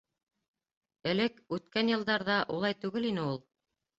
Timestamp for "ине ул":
3.13-3.41